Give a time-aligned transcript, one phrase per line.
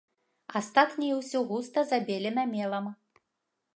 [0.59, 2.85] Астатняе ўсё густа забелена мелам.